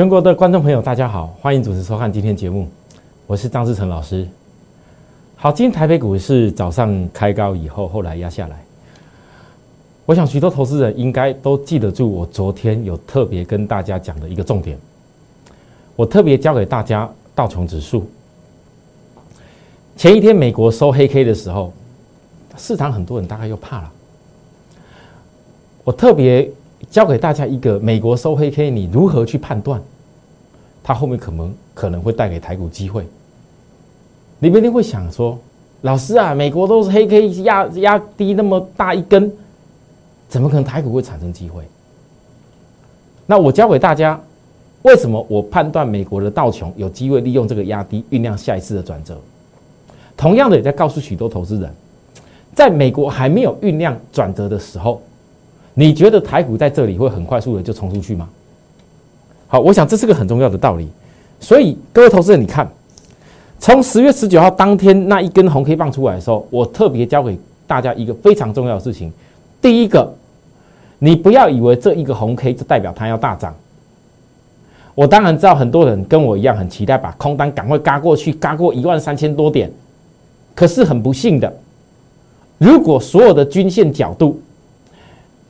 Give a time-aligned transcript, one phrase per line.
[0.00, 2.66] 全国的观众朋友，大家好，欢迎准时收看今天节目，
[3.26, 4.26] 我是张志成老师。
[5.36, 8.64] 好，今天台北股市早上开高以后，后来压下来。
[10.06, 14.78] 我想许多投资人应该都记得住，我昨天有特别跟大家讲的一个重点，
[15.96, 18.08] 我特别教给大家道琼指数。
[19.98, 21.74] 前一天美国收黑 K 的时候，
[22.56, 23.92] 市场很多人大概又怕了。
[25.84, 26.50] 我特别。
[26.90, 29.80] 教给大家一个美国收黑 K，你如何去判断
[30.82, 33.06] 它后面可能可能会带给台股机会？
[34.40, 35.38] 你们一定会想说，
[35.82, 39.32] 老师啊，美国都是黑 K 压压低那么大一根，
[40.28, 41.62] 怎么可能台股会产生机会？
[43.24, 44.20] 那我教给大家，
[44.82, 49.16] 为什么我判断美国的道琼有机会利用这个压低酝酿下一次的转折？
[50.16, 51.72] 同样的，也在告诉许多投资人，
[52.52, 55.00] 在美国还没有酝酿转折的时候。
[55.80, 58.28] 你觉得台股在这里会很快速的就冲出去吗？
[59.48, 60.86] 好，我想这是个很重要的道理。
[61.40, 62.70] 所以各位投资人，你看，
[63.58, 69.10] 从十月十九号当天那一根红 K 棒出来的时候，我特别教给大家一个非常重要的事情。
[69.58, 70.12] 第一个，
[70.98, 73.54] 你不要以为这一个红 K 就代表它要大涨。
[74.94, 79.72] 我当然知道很多人跟我一样很期待把空单赶快嘎过去，嘎过一万三千多点。
[80.54, 81.50] 可是很不幸的，
[82.58, 84.38] 如果所有的均线角度，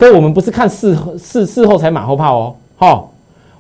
[0.01, 3.05] 所以我们不是看事事事后才马后炮哦，哈！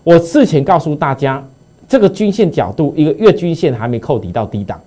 [0.02, 1.47] 我事前告诉大家，
[1.86, 4.80] 这个均线角度，一个月均线还没扣底到低档，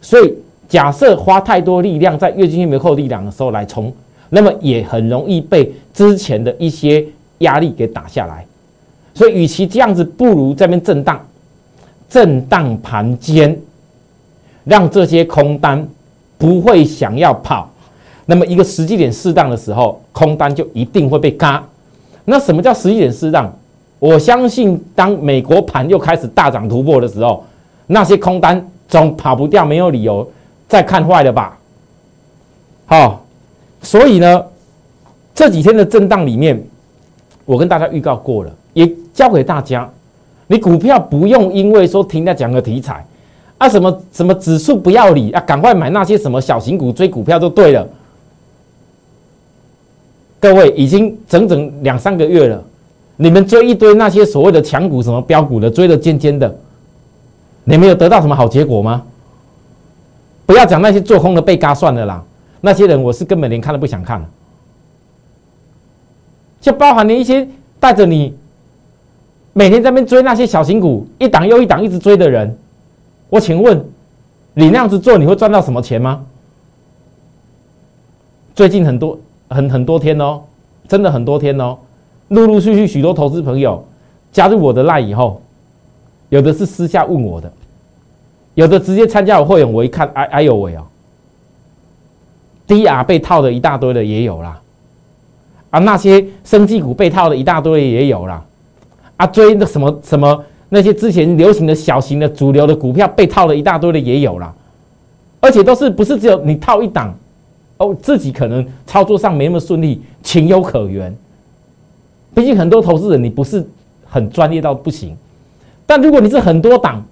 [0.00, 0.34] 所以
[0.66, 3.92] 假设花太多力量在月均线没扣低档的时候来冲，
[4.30, 7.04] 那么也很容易被之前的一些
[7.40, 8.46] 压力给打下来。
[9.12, 11.20] 所以，与其这样子，不如这边震荡，
[12.08, 13.54] 震荡盘间，
[14.64, 15.86] 让这些空单
[16.38, 17.70] 不会想要跑。
[18.30, 21.66] 那么一个时机点适当的时候，空单就一定会被嘎。
[22.26, 23.50] 那什么叫时机点适当？
[23.98, 27.42] 我相信当美国盘又开始大涨突破的时候，
[27.86, 30.30] 那些空单总跑不掉，没有理由
[30.68, 31.56] 再看坏了吧？
[32.84, 33.24] 好，
[33.80, 34.44] 所以呢，
[35.34, 36.62] 这几天的震荡里面，
[37.46, 39.88] 我跟大家预告过了，也教给大家，
[40.48, 43.02] 你股票不用因为说停在讲个题材
[43.56, 47.88] 啊，什么什么指数不要理啊，赶快买那些什么小型股追股票就对了。
[50.40, 52.62] 各位已经整整两三个月了，
[53.16, 56.56] 你们追一堆那些所谓的强股、什么标股的，追的尖尖的，
[57.64, 59.02] 你们有得到什么好结果吗？
[60.46, 62.24] 不要讲那些做空的被嘎算了啦，
[62.60, 64.24] 那些人我是根本连看都不想看。
[66.60, 67.46] 就包含你一些
[67.78, 68.34] 带着你
[69.52, 72.56] 每天在那边追那些小型股，一档又一档一直追的人，
[73.28, 73.84] 我请问
[74.54, 76.24] 你那样子做，你会赚到什么钱吗？
[78.54, 79.18] 最近很多。
[79.48, 80.42] 很很多天哦，
[80.86, 81.76] 真的很多天哦，
[82.28, 83.84] 陆陆续续许多投资朋友
[84.30, 85.40] 加入我的赖以后，
[86.28, 87.50] 有的是私下问我的，
[88.54, 90.82] 有的直接参加我会员，我一看，哎哎呦喂哦，
[92.66, 94.60] 低啊被套的一大堆的也有啦，
[95.70, 98.44] 啊那些生技股被套的一大堆的也有啦，
[99.16, 104.54] 啊追那什么什么那些之前流行的小型的主流的股票被套的一大堆的也有啦，
[105.40, 107.14] 而且都是不是只有你套一档。
[107.78, 111.16] 哦，自己可能操作上没那么顺利，情有可原。
[112.34, 113.66] 毕竟很多投资人你不是
[114.04, 115.16] 很专业到不行，
[115.86, 117.04] 但如果你是很多档，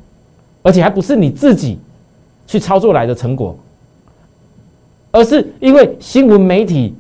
[0.63, 1.79] 而且还不是你自己
[2.47, 3.57] 去操作来的成果，
[5.13, 6.95] 而是因为新闻媒体，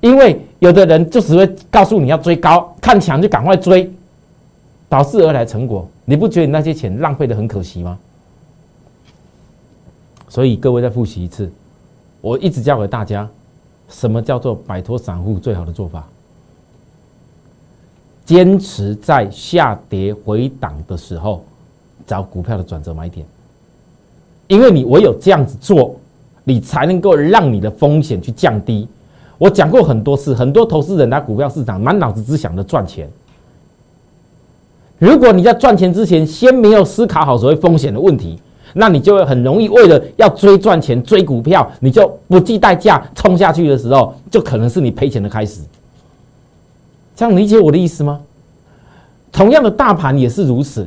[0.00, 3.90] 因为有的人就只会告诉你要追高，看强就赶快追，
[4.88, 7.98] 导致而来成果，你不觉得你那些钱浪费的很可惜吗？
[10.28, 11.50] 所以各位再复习一次。
[12.26, 13.28] 我一直教给大家，
[13.88, 16.04] 什么叫做摆脱散户最好的做法？
[18.24, 21.44] 坚持在下跌回档的时候
[22.04, 23.24] 找股票的转折买点，
[24.48, 25.94] 因为你唯有这样子做，
[26.42, 28.88] 你才能够让你的风险去降低。
[29.38, 33.08] 我讲过很多次，很多投资人来股票市场满脑子只想着赚钱。
[34.98, 38.40] 如果你在赚钱之前先没有思考好所谓风险的问题。
[38.78, 45.62] 那你就会很容易为了要追赚钱、追股票，你就不计代价冲下去的时候，就可能是你赔钱的开始。
[47.16, 48.20] 这样理解我的意思吗？
[49.32, 50.86] 同样的大盘也是如此。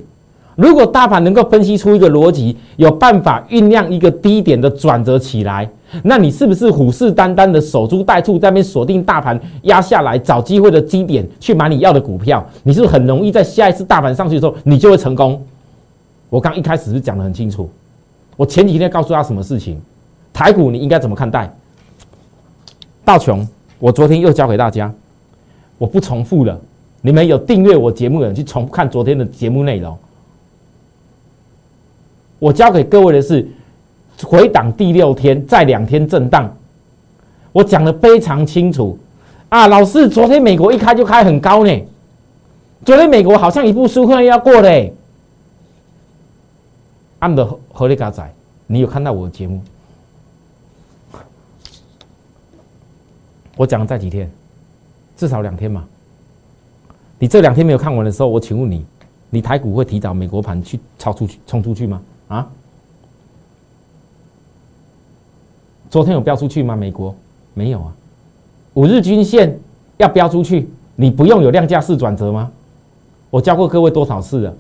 [0.56, 5.68] 如果大盘能够分析出一个逻辑，有办法酝酿一个低点的转折起来，
[6.04, 12.46] 那你是不是虎视眈眈的守株待兔，在那边锁定大盘压下来，找机会的低点去买你要的股票？
[12.62, 15.42] 你是不是很容易在下一次大盘上去的时候，你就会成功？
[16.30, 17.70] 我刚一开始是讲的很清楚。
[18.38, 19.82] 我前几天告诉他什么事情，
[20.32, 21.52] 台股你应该怎么看待？
[23.04, 23.46] 道琼，
[23.80, 24.94] 我昨天又教给大家，
[25.78, 26.58] 我不重复了，
[27.02, 29.98] 你们有订阅我节目的人去重看昨天的节目内容。
[32.38, 33.46] 我教给各位的是
[34.24, 36.50] 回档第六天，再两天震荡，
[37.52, 38.98] 我讲的非常清楚
[39.50, 39.68] 啊！
[39.68, 41.84] 老师，昨天美国一开就开很高呢，
[42.86, 44.94] 昨天美国好像一部书困要过嘞。
[47.20, 48.34] 按的合力嘎仔，
[48.68, 49.62] 你有看到我的节目？
[53.58, 54.32] 我讲了在几天，
[55.18, 55.86] 至少两天嘛。
[57.20, 58.86] 你这两天没有看完的时候，我请问你，
[59.30, 62.02] 你台股会提早美国盘去超出去冲出去吗？
[62.30, 62.50] 啊？
[65.90, 66.76] 昨天有标出去吗？
[66.76, 67.14] 美国
[67.54, 67.94] 没有啊。
[68.76, 69.60] 五日均线
[69.98, 72.50] 要标出去，你不用有量价式转折吗？
[73.30, 74.56] 我教过各位多少次了？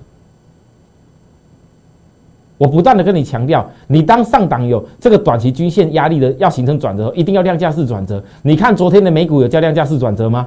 [2.60, 8.22] 我不断的跟你强调，你当上档有这个短期均线压力的要形成转折，一定要量价式转折。
[8.42, 10.46] 你看昨天的美股有叫量价式转折吗？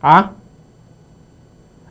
[0.00, 0.32] 啊？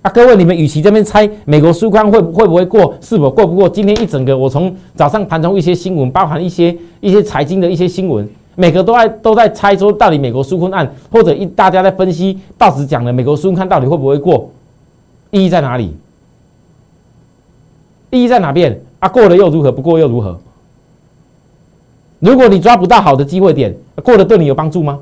[0.01, 3.69] 啊，各位，你们与其这边猜美国纾宽会会不会过，是否过不过？
[3.69, 14.49] 今天一整个，我从早上盘中一些新闻，包含一些一些财经的一些新闻，每个都在都在猜说，到底美国纾困案，或者一大家在分析报纸讲的美国纾困到底会不会过，
[15.29, 15.95] 意义在哪里？
[18.09, 18.81] 意义在哪边？
[18.99, 19.71] 啊，过了又如何？
[19.71, 20.39] 不过又如何？
[22.19, 24.99] 如果你抓不到好的机会点，过了对你有帮助吗？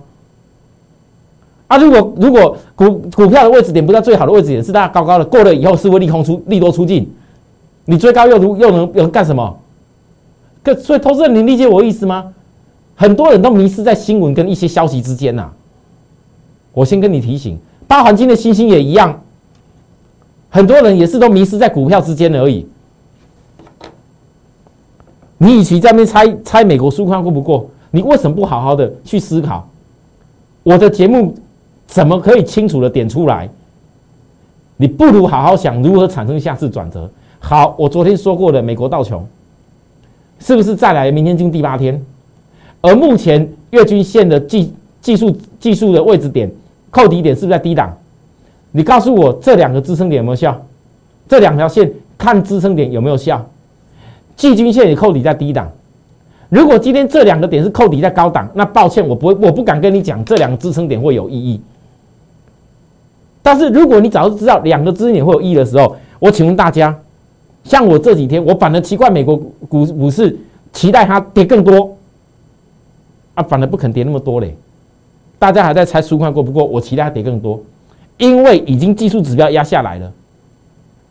[1.68, 7.09] 啊，如果如果股股票的位置点不在最好的位置点，是大家高高的，过了以后是会利空出利多出尽，
[7.86, 9.57] 你追高又如又能又能干什么？
[10.62, 12.33] 可所以投资人，你理解我意思吗？
[12.95, 15.50] 很多人都迷失在新闻跟一些消息之间呐。
[16.74, 17.57] 我先跟你提醒，
[17.88, 19.21] 八环境的星星也一样，
[20.50, 22.68] 很多人也是都迷失在股票之间而已。
[25.45, 29.69] 你与其在那边猜猜美国纾困过不过，你为什么不好好的去思考？
[30.63, 31.36] 我的节目
[31.86, 33.47] 怎么可以清楚的点出来？
[34.75, 37.07] 你不如好好想如何产生下次转折。
[37.39, 39.24] 好，我昨天说过的美国道琼，
[40.39, 41.12] 是不是再来？
[41.12, 42.03] 明天进第八天，
[42.81, 46.51] 而目前月均线的技技术技术的位置点
[46.89, 47.95] 扣底点是不是在低档？
[48.71, 50.59] 你告诉我这两个支撑点有没有效？
[51.30, 53.48] 这两条线看支撑点有没有效？
[54.36, 55.72] 季均线也扣底在低档，
[56.50, 61.62] 如果今天这两个点是扣底在高档，那抱歉，我不会，我不敢跟你讲这两个支撑点会有意义。
[63.42, 66.96] 但是如果你早就知道两个支撑点会有意义的时候，我请问大家，
[67.64, 69.38] 像我这几天，我反而奇怪美国
[69.70, 70.38] 股股市
[70.74, 71.96] 期待它跌更多，
[73.36, 74.56] 啊，反而不肯跌那么多嘞。
[75.38, 77.62] 大家还在猜纾困过不过，我期待它跌更多，
[78.18, 80.12] 因为已经技术指标压下来了，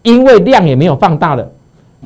[0.03, 1.50] 因为量也没有放大了。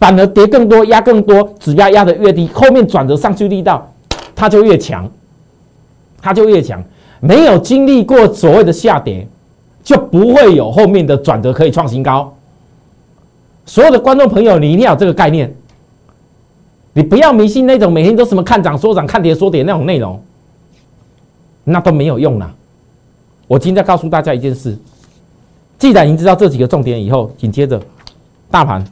[0.01, 3.91] 反而跌更多，压更多，指标压的越低，后面转折上去力道，
[4.35, 5.11] 它就越强，
[6.23, 6.83] 它就越强。
[7.21, 9.27] 没有经历过所谓的下跌，
[9.83, 12.33] 就不会有后面的转折可以创新高。
[13.67, 15.53] 所有的观众朋友，你一定要有这个概念，
[16.93, 20.23] 你不要迷信那种每天都什么看涨说涨、看跌说跌那种内容，
[21.65, 22.55] 那都没有用了。
[23.49, 24.79] 我今天告诉大家一件事，
[25.77, 27.81] 既然已经知道这几个重点以后，紧接着
[28.49, 28.85] 大盘。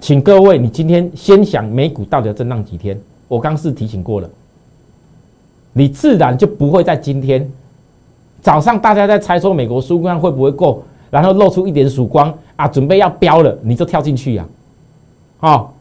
[0.00, 2.98] 请各位，你今天先想美股到底要震荡几天？
[3.26, 4.30] 我刚是提醒过了，
[5.72, 7.46] 你自然就不会在今天
[8.40, 14.46] 早上大家在猜说美国输光会不会够，然后露出一点曙光啊，准备要飙了，你就跳进去呀，
[15.38, 15.74] 好，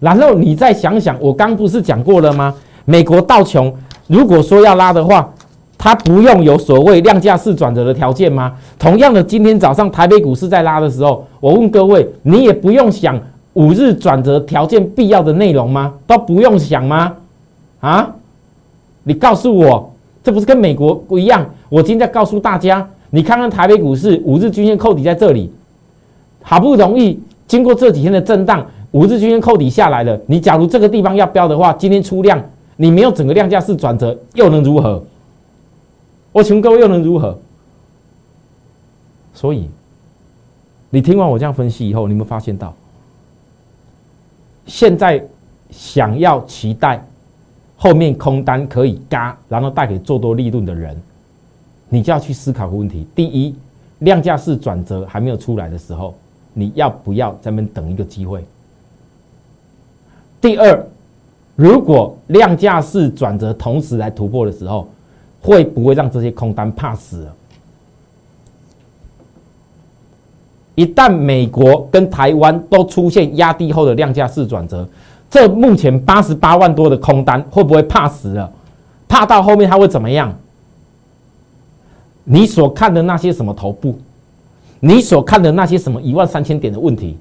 [0.00, 2.54] 然后你再想想，我刚不是讲过了吗？
[2.84, 3.72] 美国道琼
[4.06, 5.30] 如果说要拉的话，
[5.76, 8.56] 它不用有所谓量价式转折的条件吗？
[8.78, 13.20] 同样的，今天早上台北股市在拉的时候，我问各位，你也不用想。
[13.58, 15.92] 五日转折条件必要的内容吗？
[16.06, 17.16] 都不用想吗？
[17.80, 18.14] 啊？
[19.02, 21.44] 你告诉我，这不是跟美国不一样？
[21.68, 25.50] 我今天告诉大家，你看看台北股市五日均线扣底在这里，
[26.40, 30.16] 好不容易经过这几天的震荡，五日均线扣底下来了。
[30.28, 32.40] 你假如这个地方要标的话，今天出量，
[32.76, 35.02] 你没有整个量价式转折，又能如何？
[36.30, 37.36] 我请问各位又能如何？
[39.34, 39.68] 所以，
[40.90, 42.72] 你听完我这样分析以后，你有没有发现到？
[44.68, 45.20] 现在
[45.70, 47.02] 想要期待
[47.76, 50.96] 后面空单可以嘎，然后带给做多利润的人，
[51.88, 53.54] 你就要去思考个问题：第一，
[54.00, 56.14] 量价式转折还没有出来的时候，
[56.52, 58.44] 你要不要在那等一个机会？
[60.40, 60.86] 第二，
[61.56, 64.88] 如果量价式转折同时来突破的时候，
[65.40, 67.26] 会不会让这些空单怕死？
[70.78, 74.88] 一旦美国跟台湾都出现压低后的量价式转折，
[75.28, 78.48] 这目前八十八万多的空单会不会怕死了？
[79.08, 80.32] 怕到后面它会怎么样？
[82.22, 83.98] 你所看的那些什么头部，
[84.78, 87.18] 你所看的那些什么一万三千点的问题，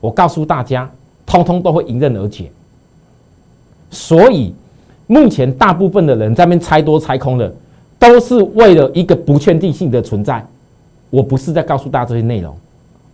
[0.00, 0.90] 我告诉大家，
[1.26, 2.50] 通通都会迎刃而解。
[3.90, 4.54] 所以，
[5.06, 7.54] 目前大部分的人在那边猜多猜空的，
[7.98, 10.42] 都是为了一个不确定性的存在。
[11.10, 12.56] 我不是在告诉大家这些内容，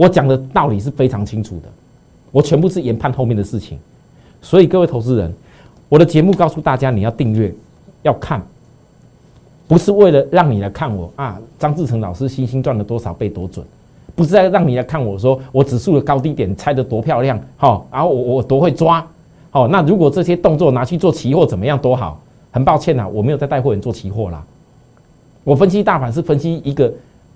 [0.00, 1.68] 我讲的道理是非常清楚的，
[2.30, 3.78] 我全部是研判后面的事情。
[4.40, 5.30] 所以各位投资人，
[5.90, 7.52] 我的节目告诉大家，你要订阅，
[8.00, 8.40] 要看，
[9.68, 13.62] 不是为了让你来看我啊，张志成老师星星赚了多少倍多准，
[14.16, 19.06] 不是在让你来看我说我指数的高低点猜得多漂亮，好，然后我我多会抓，
[19.50, 22.18] 好，那如果这些动作拿去做期货怎么样多好？
[22.50, 24.42] 很抱歉呐，我没有在带货人做期货啦，
[25.44, 26.90] 我分析大盘是分析一个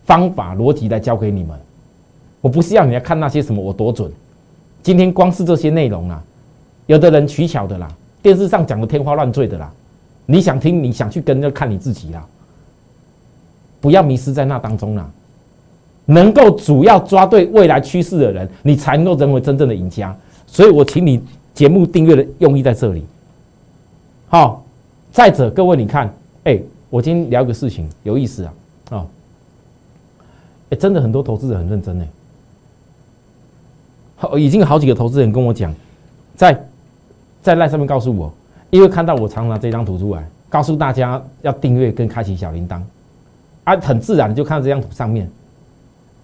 [0.06, 1.54] 方法逻辑来教给你们，
[2.44, 4.12] 我不是要你来看那些什么我多准，
[4.82, 6.22] 今天光是这些内容啊。
[6.84, 7.88] 有的人取巧的啦，
[8.20, 9.72] 电视上讲的天花乱坠的啦，
[10.26, 12.22] 你想听你想去跟就看你自己啦，
[13.80, 15.10] 不要迷失在那当中啦。
[16.04, 20.14] 能够主要抓对未来趋势的人，你才能够成为真正的赢家。
[20.46, 21.22] 所以我请你
[21.54, 23.06] 节目订阅的用意在这里。
[24.28, 24.62] 好，
[25.10, 26.60] 再者各位你看，哎，
[26.90, 28.54] 我今天聊个事情有意思啊，
[28.90, 29.06] 啊，
[30.68, 32.08] 哎，真的很多投资者很认真哎，
[34.16, 35.75] 好，已经有好几个投资人跟我讲，
[36.37, 36.66] 在。
[37.42, 38.33] 在赖上面告诉我，
[38.71, 42.80] 因为看到我常拿这张图出来，告诉大家要订阅跟开启小铃铛，
[43.64, 45.30] 啊，很自然就看到这张图上面，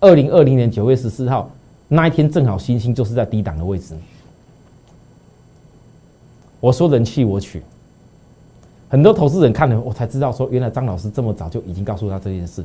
[0.00, 1.50] 二零二零年九月十四号
[1.88, 3.94] 那一天正好星星就是在低档的位置。
[6.58, 7.62] 我说人气我取，
[8.88, 12.64] 很多投资人看了我才知道说，原来张老师这么早就已经告诉他这件事。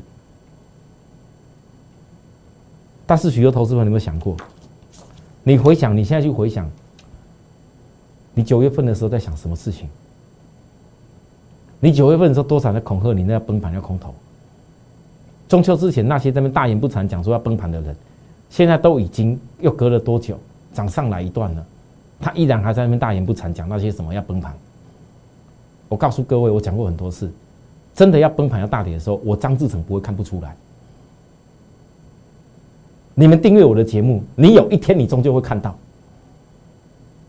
[3.05, 4.37] 但是许多投资朋友有没有想过？
[5.47, 6.69] 你回想，你现在去回想。
[8.33, 9.87] 你九月份的时候在想什么事情？
[11.79, 14.13] 你九月份的时候多少在恐吓你那要崩盘要空头？
[15.47, 17.95] 中秋之前那些在那大言不惭讲说要崩盘的人，
[18.49, 20.35] 现在都已经又隔了多久
[20.73, 21.63] 涨上来一段了？
[22.19, 24.51] 他依然还在那边大言不惭讲那些什么要崩盘？
[25.87, 27.31] 我告诉各位，我讲过很多次，
[27.93, 30.57] 真的要崩盘要大跌的时候，我张志成不会看不出来。
[33.15, 35.73] 你们订阅我的节目，你有一天你终究会看到。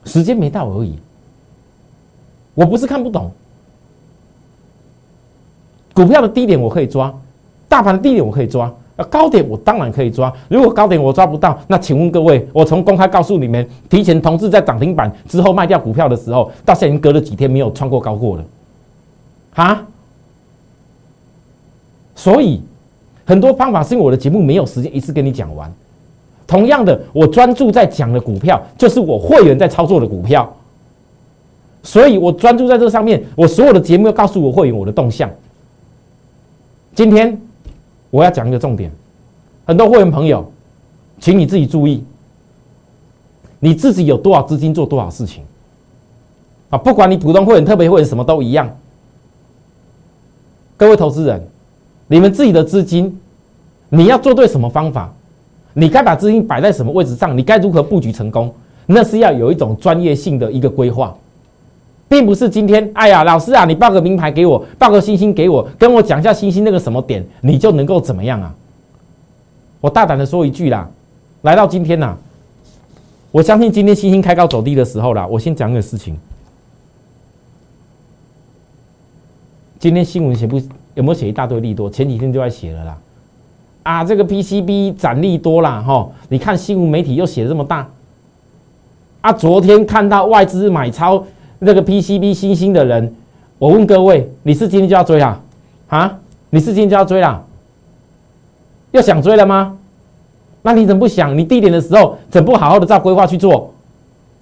[0.05, 0.99] 时间没到而已，
[2.55, 3.31] 我不是看不懂。
[5.95, 7.13] 股票的低点我可以抓，
[7.69, 10.33] 大盘的低点我可以抓，啊高点我当然可以抓。
[10.49, 18.45] 如果高点我抓不到，那请问各位，我从公开告诉你们，提前同志在涨停板之后卖掉股票的时候，到现在已经隔了几天没有穿过高过了，
[19.55, 19.87] 啊？
[22.15, 22.63] 所以
[23.27, 25.71] 很多方法是因为我的节目没有时间一次跟你讲完。
[26.47, 30.51] 同样的，我专注在讲的股票，就是我会员在操作的股票，
[31.83, 33.23] 所以我专注在这上面。
[33.35, 35.29] 我所有的节目要告诉我会员我的动向。
[36.95, 37.37] 今天
[38.11, 38.93] 我要讲一个重点，
[39.67, 40.51] 很多会员朋友，
[41.19, 42.05] 请你自己注意，
[43.59, 45.43] 你自己有多少资金做多少事情
[46.71, 46.79] 啊？
[46.79, 48.71] 不管你普通会员、特别会员什么都一样。
[50.77, 51.45] 各位投资人，
[52.09, 53.19] 你们自己的资金，
[53.89, 55.13] 你要做对什么方法？
[55.75, 57.37] 你该把资金摆在什么位置上？
[57.37, 58.55] 你该如何布局成功？
[58.87, 61.15] 那是要有一种专业性的一个规划，
[62.09, 68.55] 并不是今天哎呀，老师啊，你报个名牌给我，报个星星给我，跟我讲一下星星那个什么点，你就能够怎么样啊？
[69.81, 70.89] 我大胆的说一句啦，
[71.43, 72.17] 来到今天呐，
[73.33, 76.17] 我相信今天星星开高走低的时候啦，我先讲个事情。
[79.79, 80.61] 今天新闻写不
[80.97, 81.91] 有没有写一大堆利多？
[81.91, 82.99] 前几天就在写了啦。
[83.83, 86.09] 啊，这个 PCB 展利多啦，哈！
[86.31, 87.87] 你看新闻媒体又写这么大。
[89.21, 91.23] 啊，昨天看到外资买超
[91.59, 93.15] 那个 PCB 新兴的人，
[93.59, 95.39] 我问各位，你是今天就要追啦？
[95.89, 97.43] 啊，你是今天就要追啦？
[98.93, 99.77] 又想追了吗？
[100.63, 101.37] 那你怎么不想？
[101.37, 103.71] 你低点的时候怎不好好的照规划去做？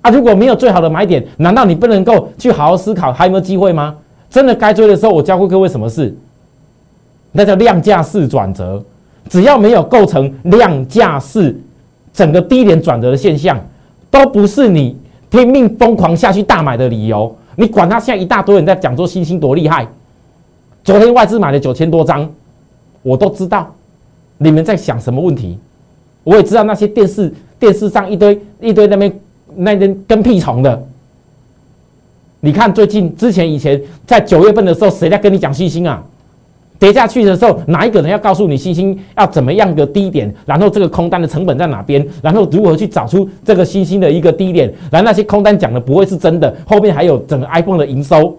[0.02, 3.96] 啊，如果没有最好的买点，难道你不能够去好好思考还有没有机会吗？
[4.30, 6.16] 真的该追的时候，我教过各位什么事？
[7.36, 8.82] 那叫量价式转折。
[9.28, 11.58] 只要没有构成量价式
[12.12, 13.58] 整个低点转折的现象，
[14.10, 14.96] 都不是你
[15.30, 17.34] 拼命疯狂下去大买的理由。
[17.56, 19.88] 你管他现在一大堆人在讲说星星多厉害，
[20.84, 22.30] 昨天外资买了九千多张，
[23.02, 23.74] 我都知道
[24.36, 25.58] 你们在想什么问题。
[26.22, 29.20] 我也知道那些电视电视上一堆一堆那边
[29.56, 30.86] 那边跟屁虫的。
[32.40, 36.04] 你看最近之前以前在九月份的时候，谁在跟你讲星星啊？
[36.84, 40.30] 跌下去的时候，哪一个人要告诉你星星要怎么样的低点？
[40.44, 42.06] 然后这个空单的成本在哪边？
[42.20, 44.70] 然后如何去找出这个星星的一个低点？
[44.90, 48.36] 然后那些空单讲的不会是真的，后面还有整个 iPhone 的营收。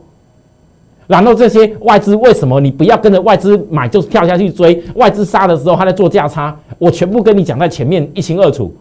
[1.08, 4.80] 然后这些外资为什么你不要跟着外资买，就是跳下去追？
[4.94, 8.72] 外资杀的时候他在做价差，我全部跟你讲在前面一清二楚。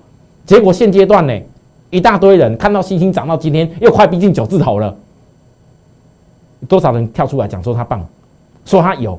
[0.44, 1.32] 结果现阶段呢，
[1.88, 4.94] 一大堆人看到星星涨到今天又快逼近九字头了，
[6.68, 8.06] 多少人跳出来讲说他棒，
[8.66, 9.18] 说他有，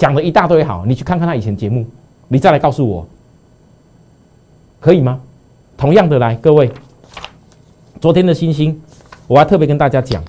[0.00, 1.84] 讲了一大堆好，你去看看他以前节目，
[2.26, 3.06] 你再来告诉我，
[4.80, 5.20] 可以吗？
[5.76, 6.72] 同样的来，各位，
[8.00, 8.80] 昨天的星星，
[9.26, 10.24] 我还特别跟大家讲，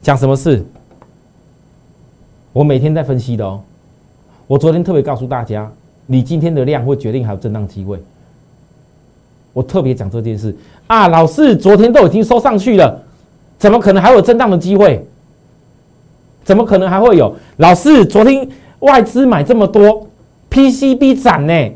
[0.00, 0.64] 讲什么事？
[2.54, 3.60] 我每天在分析的哦，
[4.46, 5.70] 我昨天特别告诉大家，
[6.06, 8.02] 你今天的量会决定还有震荡机会。
[9.52, 13.02] 我特别讲这件事啊，老师昨天都已经收上去了，
[13.58, 15.06] 怎么可能还有震荡的机会？
[16.44, 17.36] 怎么可能还会有？
[17.58, 18.48] 老师昨天
[18.80, 20.06] 外资买这么多
[20.50, 21.72] PCB 涨呢？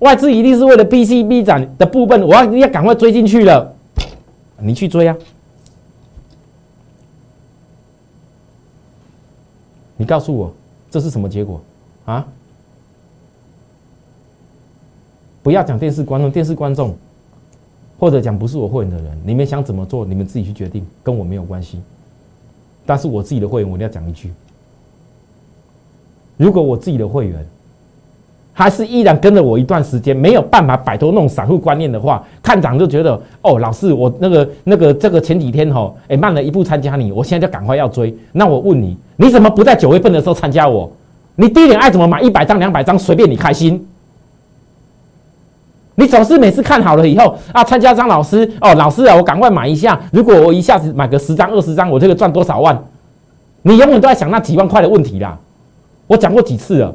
[0.00, 3.74] 外资一定是为了 PCB 涨的部分，我要要赶快追进去了，
[4.58, 5.16] 你去追啊！
[9.96, 10.52] 你告诉我，
[10.90, 11.60] 这是什么结果
[12.04, 12.26] 啊？
[15.42, 16.94] 不要讲电视观众，电视观众，
[17.98, 21.80] 或者讲不是我会员的人，你们想怎么做，你们自己去决定，跟我没有关系。
[22.84, 24.30] 但是我自己的会员，我一定要讲一句：
[26.36, 27.46] 如果我自己的会员
[28.52, 38.14] 还是依然跟着我一段时间，没有办法摆脱那种散户观念的话，看涨就觉得哦，老师，我那个那个这个前几天吼，哎慢了一步参加你，我现在就赶快要追。
[38.32, 38.96] 那我问你。
[39.18, 40.90] 你怎么不在九月份的时候参加我？
[41.36, 43.86] 你低点爱怎么买一百张两百张随便你开心。
[45.94, 49.98] 你总是每次看好了以后啊，参加张老师哦，老师啊，我赶快买一下。
[50.12, 52.78] 如果我一下子买个十张二十张，我这个赚多少万？
[53.62, 55.38] 你永远都在想那几万块的问题啦。
[56.06, 56.94] 我讲过几次了。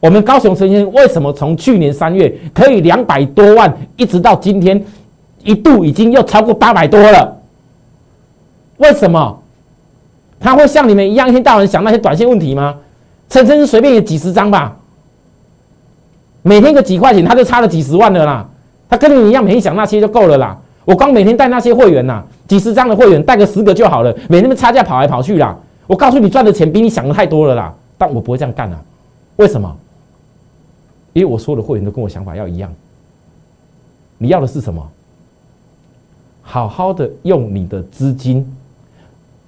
[0.00, 4.84] 我们高雄生为什么从去年三月可以两百多万，一直到今天
[5.44, 7.38] 一度已经又超过八百多了？
[8.78, 9.38] 为什么？
[10.40, 12.74] 他会像你们一样一天到晚想那些短线问题吗？
[13.30, 14.76] 陈晨随便也几十张吧，
[16.42, 18.48] 每天个几块钱，他就差了几十万了啦。
[18.90, 20.58] 他跟你一样，每天想那些就够了啦。
[20.84, 25.56] 我光每天带那些会员呐，几十张的会员带个十个就好了，每天差价跑来跑去啦。
[25.86, 27.74] 我告诉你，赚的钱比你想的太多了啦。
[27.98, 28.82] 但我不会这样干啊，
[29.36, 29.76] 为什么？
[31.12, 32.72] 因为我所有的会员都跟我想法要一样。
[34.18, 34.86] 你要的是什么？
[36.42, 38.46] 好好的用你的资金。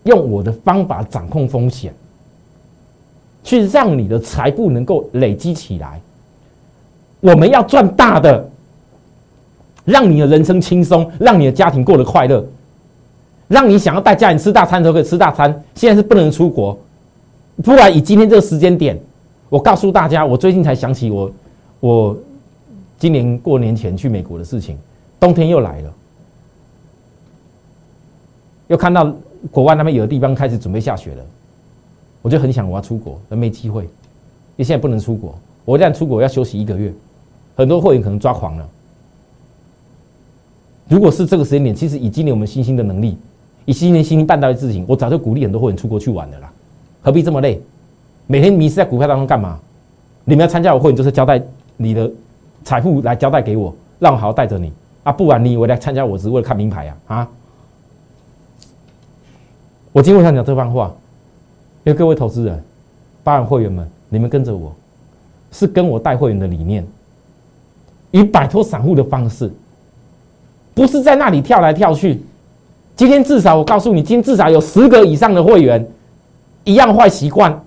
[0.05, 1.95] 用我的方法掌控风险，
[3.43, 5.99] 去让你的财富能够累积起来。
[7.21, 8.47] 我们要赚大的，
[9.87, 12.45] 让你的人生轻松，让你的家庭过得快乐，
[13.55, 15.63] 让你想要带家人吃大餐都可以吃大餐。
[15.77, 16.77] 现在是不能出国，
[17.63, 18.99] 不然以今天这个时间点，
[19.49, 21.31] 我告诉大家，我最近才想起我，
[21.79, 22.17] 我
[22.99, 24.77] 今年过年前去美国的事情，
[25.21, 25.95] 冬天又来了，
[28.67, 29.15] 又看到。
[29.51, 31.23] 国外那边有的地方开始准备下雪了，
[32.23, 33.91] 我就很想我要出国，但没机会，因
[34.57, 35.39] 为现在不能出国。
[35.67, 36.91] 我一旦出国要休息一个月，
[37.55, 38.67] 很多会员可能抓狂了。
[40.89, 43.19] 如果是这个时间点，其实以今年我们新兴的能力，
[43.65, 46.53] 以今年新兴办到的事情，我早就鼓励很多会员出国去玩的啦，
[47.03, 47.61] 何必这么累？
[48.27, 49.59] 每天迷失在股票当中干嘛？
[50.25, 51.43] 你们要参加我会员，就是交代
[51.77, 52.11] 你的
[52.65, 54.73] 财富来交代给我，让我好好带着你
[55.03, 55.13] 啊！
[55.13, 56.97] 不然你以为来参加我只是为了看名牌啊？
[57.17, 57.29] 啊？
[59.93, 60.95] 我今天想讲这番话，
[61.85, 62.63] 因为各位投资人、
[63.23, 64.75] 八万会员们，你们跟着我，
[65.53, 66.87] 是跟我带会员的理念，
[68.11, 69.53] 以摆脱散户的方式，
[70.75, 72.23] 不是在那里跳来跳去。
[72.97, 75.85] 今天至少我告诉你，今天至少有十个以上的会员，
[76.65, 77.61] 一样坏习惯。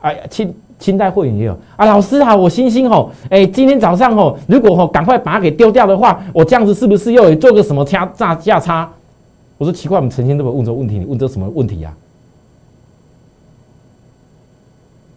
[0.00, 8.90] 哎呀，清清代会员也有啊，老师啊，我星星哦，哎，今天早上哦，如果哦赶快把它给丢掉的话，我这样子是不是又做个什么差价价差？
[9.56, 11.94] 我说奇怪，我们成天都问这个问题，你问这什么问题呀？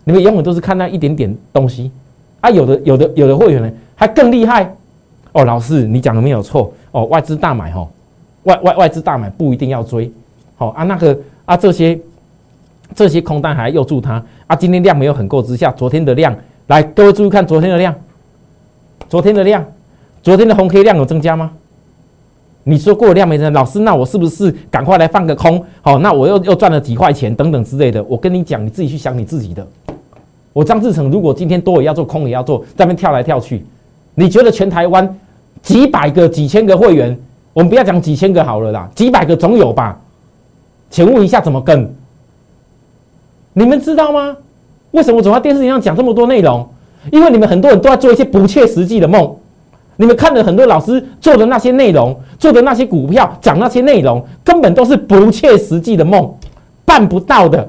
[0.04, 1.92] 你们永远都是看那一点点东西
[2.40, 2.50] 啊！
[2.50, 4.74] 有的、有的、有的会员呢，还更厉害
[5.34, 5.44] 哦。
[5.44, 7.04] 老师，你讲的没有错哦。
[7.08, 7.90] 外资大买哦，
[8.48, 10.10] 外外外资大买不一定要追，
[10.56, 10.84] 好啊。
[10.84, 12.00] 那个啊，这些
[12.96, 14.56] 这些空单还要住它啊。
[14.56, 16.36] 今天量没有很够之下，昨天的量
[16.68, 17.94] 来，各位注意看昨天的量，
[19.10, 19.64] 昨天的量，
[20.24, 21.52] 昨天的红 K 量有增加吗？
[22.64, 25.64] 你说过量没人，老师，那我是不是赶快来放个空？
[25.82, 28.04] 好，那我又又赚了几块钱等等之类的。
[28.04, 29.66] 我跟你讲，你自己去想你自己的。
[30.54, 33.66] 我张志成如果今天多也要做，空也要做，在那边跳来跳去，
[34.16, 35.18] 你觉得全台湾
[35.62, 37.18] 几百个、几千个会员，
[37.58, 40.00] 我们不要讲几千个好了啦，几百个总有吧？
[40.92, 41.92] 请问一下怎么跟？
[43.54, 44.38] 你们知道吗？
[44.92, 46.70] 为什么我总在电视上讲这么多内容？
[47.12, 49.36] 因为你们很多人都在做一些不切实际的梦。
[49.96, 56.32] 你们看了很多老师做的那些内容，做的那些股票，讲那些内容，根本都是不切实际的梦，
[56.86, 57.68] 办不到的。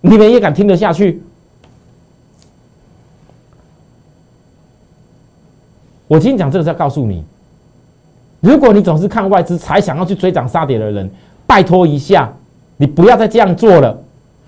[0.00, 1.22] 你们也敢听得下去？
[6.08, 7.24] 我今天讲这个是要告诉你，
[8.40, 11.08] 如果你总是看外资才想要去追涨杀跌的人，
[11.46, 12.32] 拜托一下，
[12.76, 13.96] 你不要再这样做了。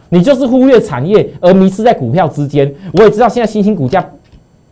[0.09, 2.75] 你就是忽略产业而迷失在股票之间。
[2.93, 4.07] 我也知道现在新兴股价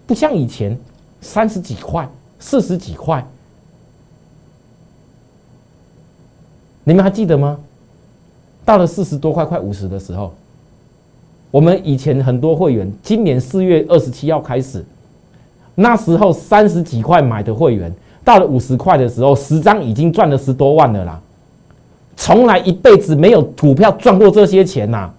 [0.06, 0.76] 不像以前
[1.20, 3.24] 三十几块、四十几块，
[6.85, 7.59] 你们还记得吗？
[8.64, 10.35] 到了四十多块、快五十的时候，
[11.50, 14.85] 我们以前很多会员，今年四月二十七号开始。
[15.74, 17.90] 那时候三十几块买的会员，
[18.24, 21.20] 到了五十块的时候，十张已经赚了十多万了啦。
[22.16, 25.11] 从来一辈子没有股票赚过这些钱呐，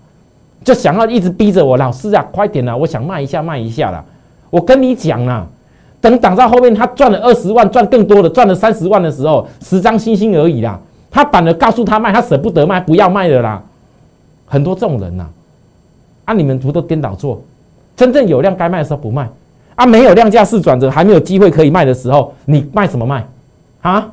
[0.64, 4.04] 就想要一直逼着我老师啊，快点啊，我想卖一下卖一下啦。
[4.50, 5.48] 我跟你讲啊，
[6.00, 10.80] 等涨到后面他赚了二十万，赚更多的，赚了三十万的时候，十张星星而已啦。
[11.10, 13.64] 他反而告诉他卖，他舍不得卖，不要卖了啦。
[14.46, 15.28] 很多这种人呐，
[16.26, 17.42] 啊，你们不都颠倒做？
[17.96, 19.28] 真正有量该卖的时候不卖。
[19.82, 23.28] 啊，没有量价势转折，还没有机会可以卖的时候，你卖什么卖？
[23.82, 24.12] 啊？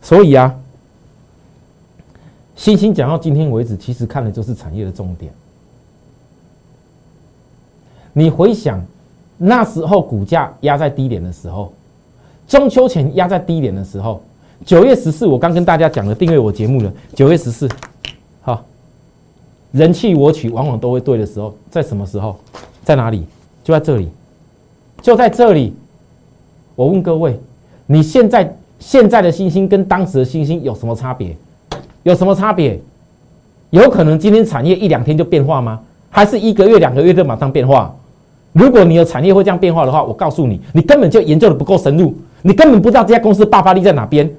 [0.00, 0.54] 所以啊，
[2.56, 5.30] 星星讲到今天为止，其实看的就是产业的重点。
[8.14, 8.82] 你回想
[9.36, 11.70] 那时候股价压在低点的时候，
[12.48, 14.22] 中秋前压在低点的时候，
[14.64, 17.68] 九月十四，我刚跟大家讲了订阅我节目的九月十四，
[18.40, 18.64] 好，
[19.72, 22.38] 人气我取往往都会对的时候，在什么时候，
[22.82, 23.26] 在哪里？
[23.64, 24.08] 就在这里，
[25.00, 25.74] 就在这里。
[26.76, 27.40] 我问各位，
[27.86, 31.34] 你现在现在的星星跟当时的星星有什么差别？
[32.02, 32.78] 有什么差别？
[33.70, 35.80] 有可能今天产业一两天就变化吗？
[36.10, 37.92] 还是一个月、两个月就马上变化？
[38.52, 44.30] 如果你的产业会这样变化的话，我告诉你，你根本就研究的不够深入，你根本不知道这家公司爆发力在哪边。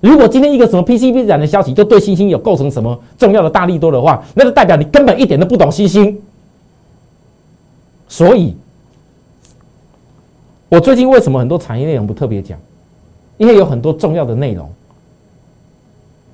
[0.00, 6.18] 如果今天一个什么 PCB 展的消息就对星星有构成什么重要的大力多的话，那就代表你根本一点都不懂星星。
[8.08, 8.56] 所以，
[10.68, 12.58] 我最近为什么很多产业内容不特别讲？
[13.36, 14.68] 因为有很多重要的内容，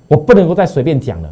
[0.07, 1.29] 我不能够再随便讲了。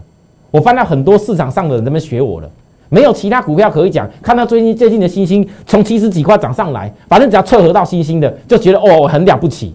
[0.52, 2.50] 我翻到很多市场上的人在那学我了，
[2.90, 4.08] 没有其他股票可以讲。
[4.22, 9.74] 看到最近最近的星星从七十几块涨上来，反正只要撮合到星星的，就觉得哦我很了不起。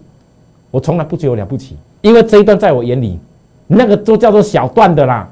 [0.71, 3.19] 我从来不觉得我了不起，因为这一段在我眼里，
[3.67, 5.29] 那个都叫做小段的啦。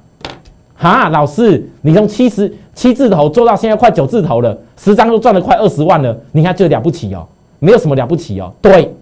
[0.76, 8.54] 哈，老师，你从七十七字头做到现在快九字头了，十张都赚了快二十万了，你看这了不起哦，没有什么了不起哦。
[8.62, 8.94] 对，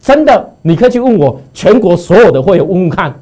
[0.00, 3.14] 真的，你可以去问我全国所有的会员问问看，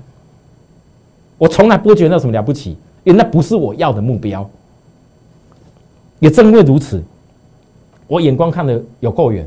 [1.39, 4.49] 我从来不会觉得那什么了不起，因为那不是我要的目标。
[6.21, 7.03] 也正因为如此，
[8.07, 9.45] 我眼光看的有够远，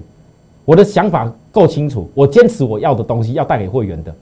[0.66, 4.14] 我的想法够清楚，我坚持我要的东西要带给会员的，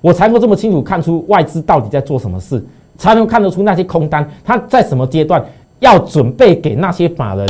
[0.00, 2.60] 我才能够这么清楚看出外资到底在做什么事。
[2.96, 5.44] 才能看得出那些空单，它在什么阶段
[5.80, 7.48] 要准备给那些法人。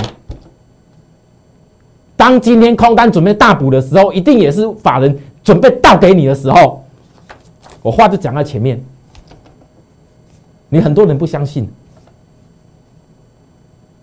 [2.17, 6.85] 当今天空单准备大补的时候，一定也是法人准备倒给你的时候。
[7.83, 8.81] 我话就讲在前面，
[10.69, 11.69] 你很多人不相信。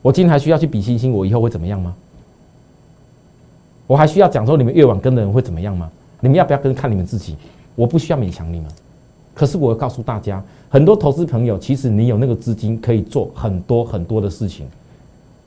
[0.02, 1.96] 我今天还需要去比星星，我以后会怎么样吗？
[3.88, 5.90] 我还需要讲说你们越晚跟的人会怎么样吗？
[6.20, 7.36] 你们要不要跟看你们自己？
[7.76, 8.70] 我不需要勉强你们。
[9.40, 14.68] 可是我告诉大家，很多投资朋友，其实你有那个资金可以做很多很多的事情。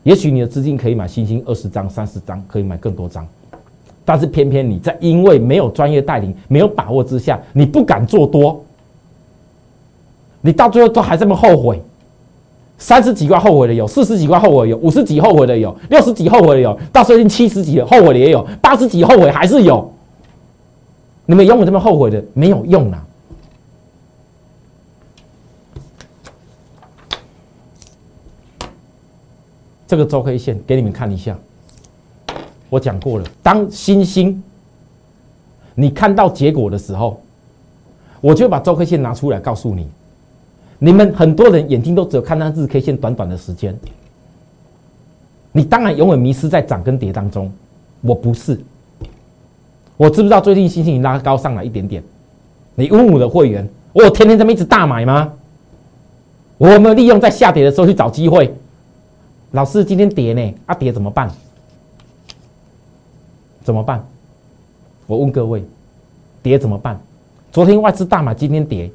[0.03, 3.29] 也许你的资金可以买星星二十张、三十张，可以买更多张。
[4.03, 8.65] 但是偏偏你在因为没有专业带领、没有把握之下，你不敢做多，
[10.41, 11.79] 你到最后都还这么后悔。
[12.79, 19.93] 三十几块后悔的有，四十几块后悔有，五十几后悔的有，六十几后悔的有，到最近七十几后悔的也有，八十几后悔还是有。
[21.27, 23.05] 你们永远这么后悔的没有用啊！
[29.93, 31.37] 这个周 K 线给你们看一下，
[32.71, 33.27] 我讲过了。
[33.43, 34.43] 当星星
[35.75, 37.21] 你看到结果的时候，
[38.23, 39.87] 我就把周 K 线拿出来告诉你。
[40.79, 43.79] 你们很多人眼睛都只有看那日 K 线短短的时间，
[45.53, 47.53] 你当然永远迷失在涨跟跌当中。
[48.01, 48.59] 我不是，
[49.99, 52.03] 我知不知道最近星星拉高上来一点点？
[52.77, 55.31] 你问我的会员，我有天天这么一直大买吗？
[56.57, 58.55] 我有没有利用在下跌的时候去找机会？
[59.53, 60.55] 老师，今天跌呢？
[60.67, 61.31] 啊，跌怎么办？
[63.63, 64.03] 怎么办？
[65.07, 65.63] 我问各位，
[66.43, 66.99] 跌怎么办？
[67.53, 68.91] 昨天外资大买，今天跌，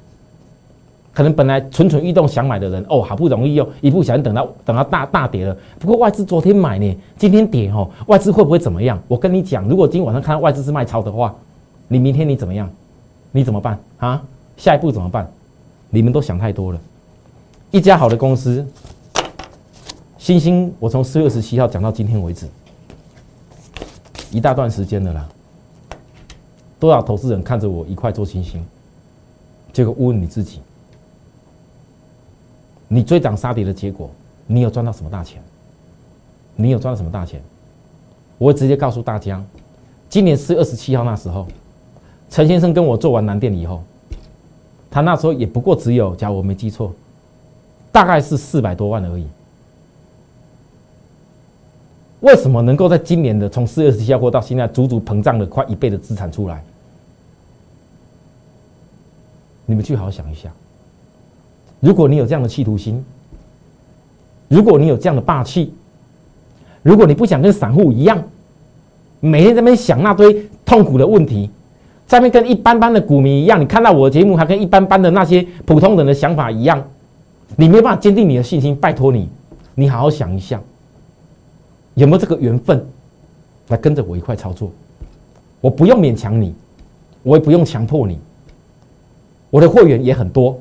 [1.13, 5.55] 可能本来蠢蠢欲动想买的人，哦，好不容易又一不小心等到等到大大跌了。
[5.77, 8.99] 不过外资昨天买呢，今天跌哦，外资会不会怎么样？
[9.07, 11.35] 我跟你讲，如果今天晚上看到外资是卖超的话，
[11.87, 12.67] 你明天你怎么样？
[13.31, 14.23] 你怎么办啊？
[14.57, 15.31] 下一步怎么办？
[15.91, 16.79] 你们都想太多了。
[17.69, 18.65] 一家好的公司，
[20.17, 22.47] 星星，我从四月二十七号讲到今天为止，
[24.31, 25.29] 一大段时间了啦。
[26.79, 28.65] 多少投资人看着我一块做星星，
[29.71, 30.59] 结果问你自己。
[32.87, 34.09] 你追涨杀跌的结果，
[34.47, 35.41] 你有赚到什么大钱？
[36.55, 37.41] 你有赚到什么大钱？
[38.37, 39.43] 我会直接告诉大家，
[40.09, 41.47] 今年四月二十七号那时候，
[42.29, 43.83] 陈先生跟我做完南电以后，
[44.89, 46.91] 他那时候也不过只有，假如我没记错，
[47.91, 49.27] 大概是四百多万而已。
[52.21, 56.63] 为什么能够在今年的从四月二十七号过到现在，足足膨胀了快一倍的资产出来？
[59.65, 60.49] 你们去好好想一下。
[61.79, 63.03] 如果你有这样的企图心，
[64.47, 65.73] 如果你有这样的霸气，
[66.81, 68.23] 如果你不想跟散户一样，
[69.19, 71.51] 每天在那边想那堆痛苦的问题，
[72.07, 76.83] 在那边跟一般般的股民一样，你看到我的节目还跟一般般的那些普通人的想法一样，
[77.57, 78.75] 你没有办法坚定你的信心。
[78.75, 79.29] 拜托你，
[79.75, 80.59] 你好好想一下，
[81.97, 82.85] 有没有这个缘分
[83.69, 84.71] 来跟着我一块操作？
[85.59, 86.53] 我不用勉强你，
[87.23, 88.19] 我也不用强迫你，
[89.49, 90.57] 我的会员也很多。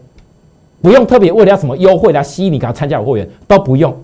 [0.81, 3.95] 不用特别为了什么优惠来吸引你，给他参加我会员都不用。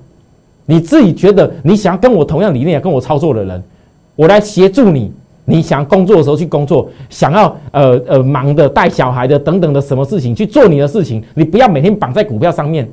[0.67, 3.63] 你自己觉得你想要跟我同样理念、跟我操作的人，
[4.15, 5.11] 我来协助你。
[5.47, 12.87] 你想工作的时候去工作，想要呃呃忙的带小孩的等等的什么事情去做你的事情，你不要每天绑在股票上面。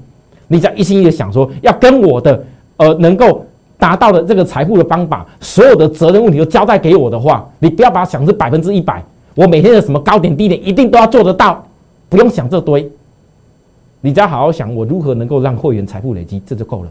[0.47, 2.43] 你只要一心一意的想说要跟我的
[2.77, 3.45] 呃能够
[3.79, 9.03] 达到的这个财富的方法，所有的责任问题都交代给我的话，你不要把它想是百分之一百。
[9.33, 11.65] 我每天的什么高点低点一定都要做得到，
[12.09, 12.91] 不用想这堆。
[14.01, 16.89] 你只要好好想，我如何能够让会员财富累积，这就够了。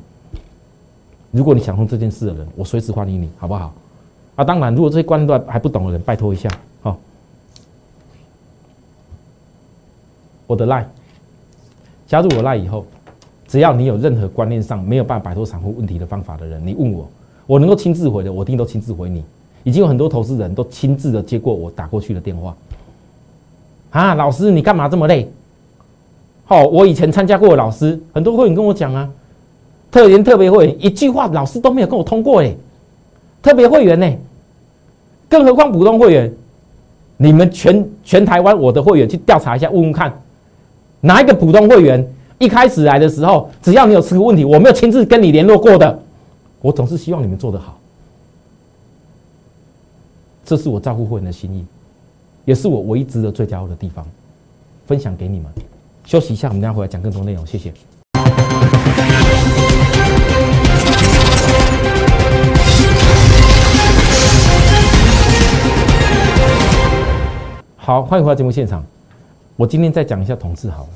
[1.31, 3.70] 如果你想通这件事的人，我随时欢迎你，好不好？
[4.37, 6.48] 啊，当然，如果这些观念还不懂的人，拜托一下，
[6.81, 6.96] 好。
[10.46, 10.88] 我的赖，
[12.07, 12.87] 加入我赖以后，
[13.48, 17.08] 只要你有任何观念上没有办法摆脱散户问题的方法的人，你问我，
[17.46, 19.24] 我能够亲自回的，我一定都亲自回你。
[19.64, 22.54] 已经有很多投资人都亲自的接过我打过去的电话。
[23.90, 25.28] 啊，老师，你干嘛这么累？
[26.44, 29.08] 好，我以前参加过老师，很多会员跟我讲啊，
[29.90, 32.54] 特连特别会员一句话老师都没有跟我通过哎，
[33.42, 34.11] 特别会员呢，
[35.28, 36.32] 更何况普通会员，
[37.16, 40.12] 你们全全台湾我的会员去调查一下，问问看，
[41.00, 42.06] 哪一个普通会员
[42.38, 46.03] 一开始来的时候，只要你有这个问题，我没有亲自跟你联络过的，
[46.61, 47.77] 我总是希望你们做得好，
[50.44, 51.66] 这是我照顾会员的心意，
[52.44, 54.07] 也是我唯一值得最骄傲的地方，
[54.87, 55.51] 分享给你们。
[56.05, 57.44] 休息一下，我们等下回来讲更多内容。
[57.44, 57.72] 谢谢。
[67.77, 68.85] 好，欢迎回到节目现场。
[69.57, 70.88] 我今天再讲一下同志好了。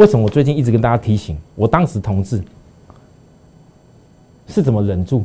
[0.00, 2.42] 为什么我最近一直跟大家提醒，我当时同志
[4.48, 5.24] 是怎么忍住，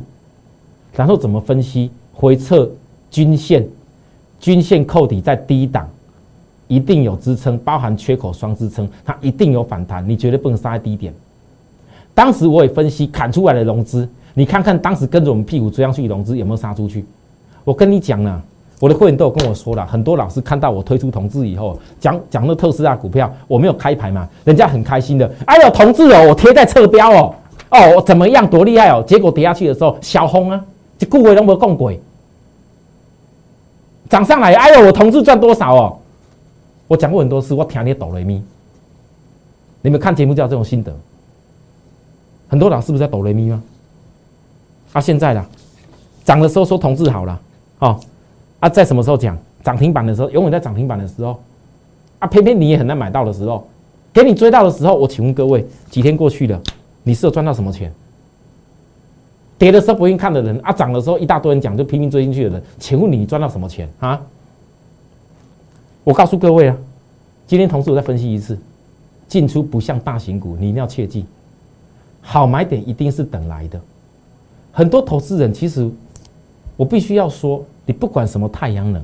[0.94, 2.70] 然后怎么分析回撤
[3.10, 3.66] 均线，
[4.38, 5.88] 均线扣底在低档。
[6.68, 11.14] 一定有支撑，包含缺口双支撑，它一定有反弹，你绝对不能杀在低点。
[12.12, 17.02] 当时我也分析砍出来的融资，你看看当时跟着我们屁股追上去的融资有没有杀出去？
[17.64, 18.42] 我跟你讲呢，
[18.78, 27.34] 我的会员都有跟我说了，很多老师看到我推出同志以后，讲讲那特斯拉股票，我没有开牌嘛，人家很开心的，哎呦同志哦，我贴在侧标哦，
[27.70, 30.62] 哦我怎么样多厉害哦，结果跌下去的时候小红啊，
[30.98, 31.98] 这顾伟都没有共鬼，
[34.10, 35.98] 涨上来，哎呦我同志赚多少哦？
[36.88, 38.42] 我讲过很多次，我听你抖雷咪。
[39.82, 40.94] 你们看节目就有这种心得。
[42.48, 43.62] 很多老师不是在抖雷咪吗？
[44.92, 45.44] 啊，现在啦，
[46.24, 47.40] 涨的时候说同志好了，
[47.80, 47.98] 哦，
[48.60, 51.40] 啊，在什么时候讲涨停板的时候，永远在涨停板的时候，
[52.18, 53.66] 啊，偏偏你也很难买到的时候，
[54.12, 56.60] 给你追到的时候，我请问各位，几天过去了，
[57.02, 57.92] 你是有赚到什么钱？
[59.58, 64.20] 跌的时候不愿意看的人，啊，涨的时候一大堆人讲就拼命追进去的人，请问你赚到什么钱啊？
[66.04, 66.76] 我告诉各位啊，
[67.46, 68.58] 今天同事我再分析一次，
[69.26, 71.24] 进出不像大型股，你一定要切记，
[72.20, 73.80] 好买点一定是等来的。
[74.72, 75.90] 很多投资人其实，
[76.76, 79.02] 我必须要说，你不管什么太阳能，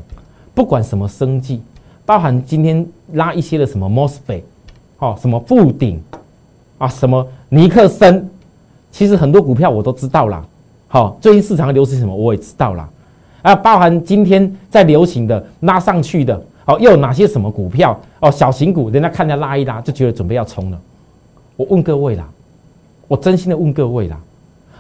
[0.55, 1.63] 不管什么生计，
[2.05, 4.43] 包含今天拉一些的什么 mosfet，
[4.99, 6.03] 哦，什么富鼎，
[6.79, 8.29] 啊，什么尼克森，
[8.91, 10.45] 其实很多股票我都知道啦。
[10.89, 12.89] 好，最近市场流行什么我也知道啦。
[13.43, 16.35] 啊，包含今天在流行的拉上去的
[16.67, 18.31] 哦，又有哪些什么股票哦？
[18.31, 20.81] 小型股，人家看见拉一拉就觉得准备要冲了。
[21.57, 22.29] 我问各位啦，
[23.09, 24.21] 我真心的问各位啦，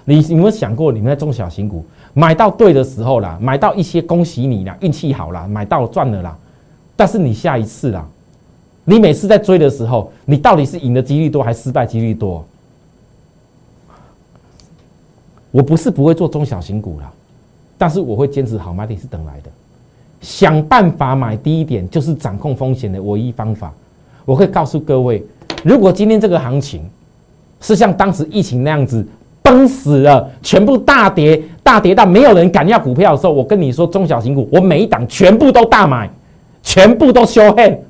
[0.05, 6.37] 你有没有想过，你们在中小型股买到对的时候啦，买到一些恭喜你啦，运气好啦，买到赚了啦。
[6.95, 8.07] 但是你下一次啦，
[8.85, 12.45] 你每次在追的时候，你到底是赢的几率多还是失败几率多？
[15.51, 17.11] 我不是不会做中小型股啦，
[17.77, 19.51] 但是我会坚持好买点是等来的，
[20.21, 23.73] 想办法买低一点，就是掌控风险的唯一方法。
[24.25, 25.25] 我会告诉各位，
[25.65, 26.89] 如果今天这个行情
[27.61, 29.07] 是像当时疫情那样子
[29.43, 36.11] 崩死了，全部大跌，大跌到没有人敢要股票的时候，我跟你说，中小型股我每一档全部都大买，
[36.63, 37.81] 全部都修黑。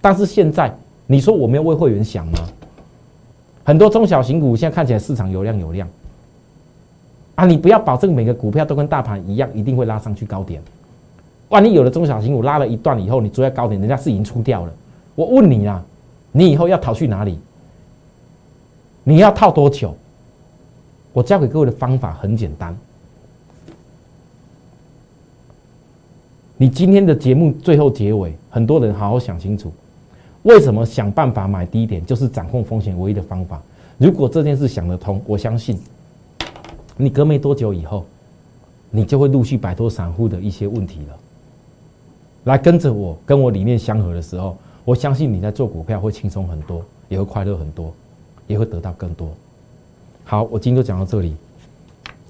[0.00, 0.74] 但是现在
[1.06, 2.38] 你说我没有为会员想吗？
[3.64, 5.88] 很多中小型股现在看起来市场有量有量。
[7.34, 10.62] 啊，你不要保证每个股票都跟大盘一样，一定会拉上去高点。
[11.48, 14.72] 万一有了中小型股拉了一段以后，你追在高点，人家是已经出掉了。
[15.14, 15.84] 我问你啊，
[16.32, 17.38] 你以后要逃去哪里？
[19.04, 19.94] 你要套多久？
[21.12, 22.76] 我教给各位的方法很简单。
[26.58, 29.70] 你今天的节目最后结尾，很多人好好想清楚，
[30.42, 33.60] 为什么想办法买低点就是掌控风险唯一的方法？
[33.98, 35.78] 如果这件事想得通，我相信。
[36.96, 38.06] 你隔没多久以后，
[38.90, 41.16] 你就会陆续摆脱散户的一些问题了。
[42.44, 47.92] 来跟着我，跟我理念相合的时候，我相信你在做股票会轻松很多，也会快乐很多，
[48.46, 49.28] 也会得到更多。
[50.24, 51.36] 好，我今天就讲到这里。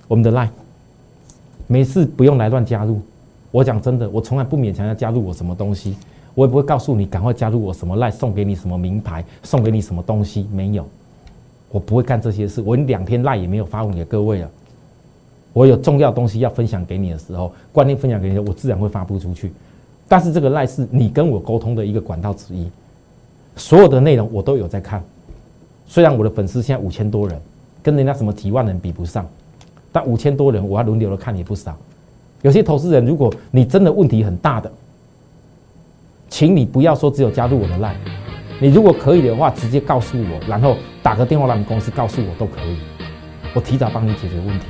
[0.09, 0.49] 我们的 line，
[1.69, 3.01] 没事不用来乱加入。
[3.57, 5.97] 我讲真的，我从来不勉强要加入我什么东西，
[6.35, 10.87] 我也不会告诉你赶快加入我什么赖送给你什么名牌，送给你什么东西，没有。
[11.71, 14.51] 我不会干这些事，我两天赖也没有发问给各位了。
[15.55, 19.51] 我有重要东西要分享给你的时候，观念分享给你，我自然会发布出去。
[20.07, 22.71] 但是这个赖是你跟我沟通的一个管道之一，
[23.57, 25.03] 所有的内容我都有在看。
[25.87, 27.41] 虽然我的粉丝现在五千多人，
[27.83, 29.27] 跟人家什么几万人比不上，
[29.91, 31.75] 但五千多人我要轮流的看也不少。
[32.43, 34.71] 有些投资人，如果你真的问题很大的，
[36.29, 37.97] 请你不要说只有加入我的赖。
[38.61, 42.79] 你如果可以的话，直接告诉我，然后打个电话来我们公司告诉我都可以，
[43.55, 44.67] 我提早帮你解决问题。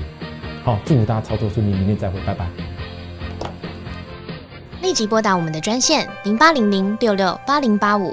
[0.65, 2.47] 好，祝福大家操作顺利，明天再会，拜拜。
[4.83, 8.13] 立即拨打我们的专线零八零零六六八零八五。